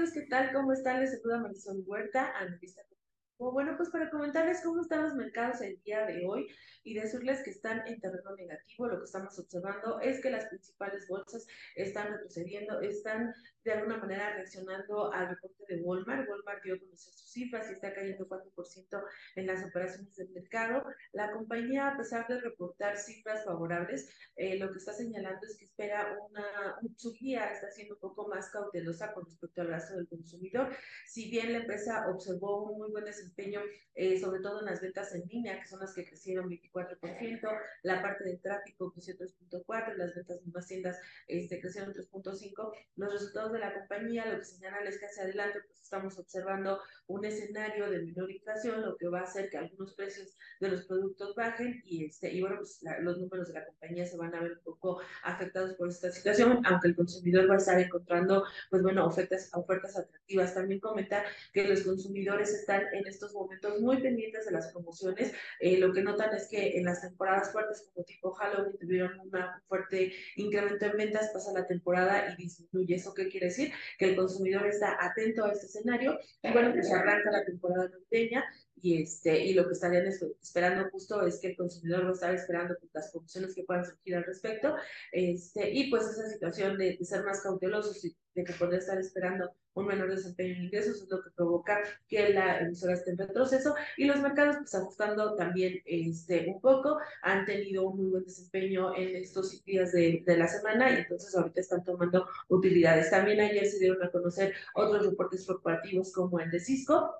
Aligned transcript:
amigos, 0.00 0.14
¿qué 0.14 0.26
tal? 0.30 0.50
¿Cómo 0.54 0.72
están? 0.72 1.00
Les 1.00 1.10
saluda 1.10 1.42
Marisol 1.42 1.84
Huerta, 1.86 2.32
analista 2.38 2.80
bueno, 3.40 3.74
pues 3.76 3.88
para 3.88 4.10
comentarles 4.10 4.60
cómo 4.62 4.82
están 4.82 5.02
los 5.02 5.14
mercados 5.14 5.62
el 5.62 5.80
día 5.82 6.04
de 6.04 6.26
hoy 6.26 6.46
y 6.84 6.94
decirles 6.94 7.42
que 7.42 7.50
están 7.50 7.86
en 7.86 7.98
terreno 7.98 8.36
negativo, 8.36 8.86
lo 8.86 8.98
que 8.98 9.04
estamos 9.04 9.38
observando 9.38 9.98
es 10.00 10.20
que 10.20 10.30
las 10.30 10.46
principales 10.46 11.08
bolsas 11.08 11.46
están 11.74 12.12
retrocediendo, 12.12 12.80
están 12.80 13.32
de 13.64 13.72
alguna 13.72 13.98
manera 13.98 14.34
reaccionando 14.34 15.12
al 15.12 15.30
reporte 15.30 15.64
de 15.68 15.82
Walmart. 15.82 16.28
Walmart 16.28 16.62
dio 16.64 16.74
a 16.74 16.78
conocer 16.78 17.12
sus 17.12 17.30
cifras 17.30 17.68
y 17.70 17.74
está 17.74 17.94
cayendo 17.94 18.28
4% 18.28 19.04
en 19.36 19.46
las 19.46 19.64
operaciones 19.64 20.16
del 20.16 20.30
mercado. 20.30 20.84
La 21.12 21.32
compañía, 21.32 21.88
a 21.88 21.96
pesar 21.96 22.26
de 22.28 22.40
reportar 22.40 22.96
cifras 22.96 23.44
favorables, 23.44 24.08
eh, 24.36 24.58
lo 24.58 24.70
que 24.70 24.78
está 24.78 24.92
señalando 24.92 25.46
es 25.46 25.56
que 25.56 25.64
espera 25.64 26.16
una, 26.28 26.78
su 26.96 27.12
guía 27.12 27.52
está 27.52 27.70
siendo 27.70 27.94
un 27.94 28.00
poco 28.00 28.28
más 28.28 28.50
cautelosa 28.50 29.12
con 29.12 29.24
respecto 29.24 29.62
al 29.62 29.68
gasto 29.68 29.96
del 29.96 30.08
consumidor. 30.08 30.74
Si 31.06 31.30
bien 31.30 31.52
la 31.52 31.58
empresa 31.58 32.06
observó 32.08 32.64
un 32.64 32.78
muy 32.78 32.90
buen 32.90 33.04
desempeño, 33.04 33.29
eh, 33.94 34.18
sobre 34.18 34.40
todo 34.40 34.60
en 34.60 34.66
las 34.66 34.80
ventas 34.80 35.14
en 35.14 35.26
línea, 35.28 35.60
que 35.60 35.68
son 35.68 35.80
las 35.80 35.94
que 35.94 36.04
crecieron 36.04 36.48
24%, 36.48 37.58
la 37.82 38.02
parte 38.02 38.24
del 38.24 38.40
tráfico 38.40 38.92
creció 38.92 39.14
3.4%, 39.16 39.96
las 39.96 40.14
ventas 40.14 40.40
en 40.44 40.52
más 40.52 40.66
tiendas 40.66 40.98
este, 41.26 41.60
crecieron 41.60 41.92
3.5%, 41.92 42.72
los 42.96 43.12
resultados 43.12 43.52
de 43.52 43.58
la 43.58 43.74
compañía 43.74 44.26
lo 44.26 44.38
que 44.38 44.44
señalan 44.44 44.86
es 44.86 44.98
que 44.98 45.06
hacia 45.06 45.24
adelante 45.24 45.60
pues 45.66 45.80
estamos 45.80 46.18
observando 46.18 46.80
un 47.08 47.24
escenario 47.24 47.90
de 47.90 48.02
menor 48.02 48.30
inflación, 48.30 48.82
lo 48.82 48.96
que 48.96 49.08
va 49.08 49.20
a 49.20 49.24
hacer 49.24 49.50
que 49.50 49.58
algunos 49.58 49.94
precios 49.94 50.36
de 50.60 50.68
los 50.68 50.84
productos 50.86 51.34
bajen 51.34 51.82
y, 51.84 52.04
este, 52.04 52.32
y 52.32 52.40
bueno, 52.40 52.58
pues 52.58 52.80
los 53.00 53.18
números 53.18 53.48
de 53.48 53.54
la 53.54 53.66
compañía 53.66 54.06
se 54.06 54.16
van 54.16 54.34
a 54.34 54.40
ver 54.40 54.52
un 54.52 54.62
poco 54.62 55.00
afectados 55.24 55.74
por 55.74 55.88
esta 55.88 56.10
situación, 56.10 56.62
aunque 56.64 56.88
el 56.88 56.96
consumidor 56.96 57.50
va 57.50 57.54
a 57.54 57.58
estar 57.58 57.80
encontrando, 57.80 58.44
pues 58.70 58.82
bueno, 58.82 59.06
ofertas, 59.06 59.50
ofertas 59.52 59.96
atractivas. 59.96 60.54
También 60.54 60.80
comentar 60.80 61.24
que 61.52 61.66
los 61.66 61.82
consumidores 61.82 62.54
están 62.54 62.82
en 62.92 63.06
estos 63.20 63.34
momentos 63.34 63.80
muy 63.80 64.00
pendientes 64.00 64.46
de 64.46 64.52
las 64.52 64.72
promociones. 64.72 65.32
Eh, 65.60 65.76
lo 65.78 65.92
que 65.92 66.02
notan 66.02 66.34
es 66.34 66.48
que 66.48 66.78
en 66.78 66.84
las 66.84 67.02
temporadas 67.02 67.52
fuertes 67.52 67.90
como 67.92 68.04
tipo 68.04 68.30
Halloween 68.32 68.78
tuvieron 68.78 69.20
un 69.20 69.30
fuerte 69.68 70.12
incremento 70.36 70.86
en 70.86 70.96
ventas, 70.96 71.30
pasa 71.32 71.52
la 71.52 71.66
temporada 71.66 72.32
y 72.32 72.42
disminuye. 72.42 72.94
¿Eso 72.94 73.12
qué 73.12 73.28
quiere 73.28 73.46
decir 73.46 73.72
que 73.98 74.06
el 74.06 74.16
consumidor 74.16 74.66
está 74.66 74.96
atento 75.04 75.44
a 75.44 75.52
este 75.52 75.66
escenario 75.66 76.18
y 76.42 76.52
bueno, 76.52 76.72
pues 76.72 76.90
arranca 76.90 77.30
la 77.30 77.44
temporada 77.44 77.90
navideña 77.90 78.44
y, 78.82 79.02
este, 79.02 79.44
y 79.44 79.54
lo 79.54 79.66
que 79.66 79.74
estarían 79.74 80.06
esperando 80.06 80.88
justo 80.90 81.26
es 81.26 81.38
que 81.38 81.48
el 81.48 81.56
consumidor 81.56 82.06
va 82.06 82.10
a 82.10 82.12
estar 82.12 82.34
esperando 82.34 82.76
las 82.92 83.10
promociones 83.10 83.54
que 83.54 83.64
puedan 83.64 83.84
surgir 83.84 84.16
al 84.16 84.24
respecto 84.24 84.74
este, 85.12 85.70
y 85.70 85.90
pues 85.90 86.04
esa 86.08 86.28
situación 86.28 86.78
de, 86.78 86.98
ser 87.02 87.24
más 87.24 87.40
cautelosos 87.40 88.04
y 88.04 88.16
de 88.34 88.44
que 88.44 88.52
poder 88.52 88.78
estar 88.78 88.98
esperando 88.98 89.50
un 89.74 89.86
menor 89.86 90.10
desempeño 90.10 90.54
en 90.54 90.64
ingresos 90.64 91.02
es 91.02 91.10
lo 91.10 91.22
que 91.22 91.30
provoca 91.30 91.80
que 92.08 92.30
la 92.30 92.58
emisora 92.58 92.94
esté 92.94 93.10
en 93.10 93.18
retroceso 93.18 93.74
y 93.96 94.04
los 94.04 94.20
mercados 94.20 94.56
pues 94.58 94.74
ajustando 94.74 95.34
también 95.36 95.80
este, 95.84 96.46
un 96.48 96.60
poco 96.60 96.98
han 97.22 97.44
tenido 97.44 97.88
un 97.88 97.96
muy 97.96 98.10
buen 98.10 98.24
desempeño 98.24 98.94
en 98.96 99.16
estos 99.16 99.64
días 99.64 99.92
de, 99.92 100.22
de 100.26 100.36
la 100.36 100.48
semana 100.48 100.90
y 100.90 100.96
entonces 100.96 101.34
ahorita 101.34 101.60
están 101.60 101.84
tomando 101.84 102.26
utilidades. 102.48 103.10
También 103.10 103.40
ayer 103.40 103.66
se 103.66 103.78
dieron 103.78 104.02
a 104.02 104.10
conocer 104.10 104.54
otros 104.74 105.06
reportes 105.06 105.46
corporativos 105.46 106.12
como 106.12 106.40
el 106.40 106.50
de 106.50 106.60
Cisco 106.60 107.14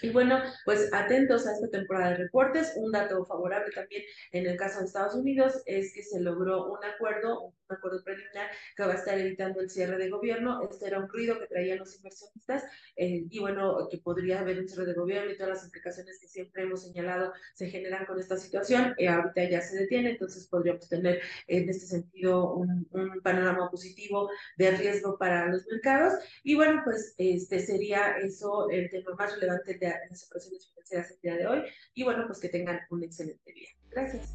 y 0.00 0.10
bueno, 0.10 0.40
pues 0.64 0.92
atentos 0.92 1.46
a 1.46 1.52
esta 1.52 1.68
temporada 1.68 2.10
de 2.10 2.16
reportes. 2.24 2.72
Un 2.76 2.92
dato 2.92 3.24
favorable 3.24 3.72
también 3.72 4.02
en 4.32 4.46
el 4.46 4.56
caso 4.56 4.80
de 4.80 4.86
Estados 4.86 5.14
Unidos 5.14 5.62
es 5.66 5.92
que 5.94 6.02
se 6.02 6.20
logró 6.20 6.72
un 6.72 6.84
acuerdo, 6.84 7.40
un 7.42 7.54
acuerdo 7.68 8.02
preliminar 8.02 8.50
que 8.76 8.84
va 8.84 8.92
a 8.92 8.96
estar 8.96 9.18
evitando 9.18 9.60
el 9.60 9.70
cierre 9.70 9.98
de 9.98 10.10
gobierno. 10.10 10.60
Este 10.68 10.86
era 10.86 10.98
un 10.98 11.08
ruido 11.08 11.38
que 11.38 11.46
traían 11.46 11.78
los 11.78 11.94
inversionistas 11.96 12.64
eh, 12.96 13.26
y 13.28 13.38
bueno, 13.38 13.88
que 13.90 13.98
podría 13.98 14.40
haber 14.40 14.60
un 14.60 14.68
cierre 14.68 14.86
de 14.86 14.94
gobierno 14.94 15.30
y 15.30 15.36
todas 15.36 15.56
las 15.56 15.64
implicaciones 15.64 16.18
que 16.20 16.28
siempre 16.28 16.62
hemos 16.62 16.82
señalado 16.82 17.32
se 17.54 17.68
generan 17.68 18.06
con 18.06 18.18
esta 18.18 18.36
situación. 18.36 18.94
Eh, 18.98 19.08
ahorita 19.08 19.44
ya 19.44 19.60
se 19.60 19.76
detiene, 19.76 20.10
entonces 20.10 20.48
podríamos 20.48 20.88
tener 20.88 21.20
en 21.46 21.68
este 21.68 21.86
sentido 21.86 22.54
un, 22.54 22.88
un, 22.92 23.20
panorama 23.22 23.70
positivo 23.70 24.30
de 24.56 24.70
riesgo 24.72 25.16
para 25.18 25.46
los 25.48 25.66
mercados. 25.66 26.14
Y 26.42 26.56
bueno, 26.56 26.80
pues 26.84 27.14
este 27.18 27.60
sería 27.60 28.16
eso 28.18 28.68
el 28.70 28.90
tema 28.90 29.14
más 29.16 29.34
relevante 29.34 29.78
en 29.90 30.10
las 30.10 30.24
operaciones 30.26 30.68
financieras 30.68 31.10
el 31.10 31.20
día 31.20 31.36
de 31.36 31.46
hoy. 31.46 31.62
Y 31.94 32.04
bueno, 32.04 32.24
pues 32.26 32.40
que 32.40 32.48
tengan 32.48 32.80
un 32.90 33.02
excelente 33.04 33.52
día. 33.52 33.68
Gracias. 33.90 34.34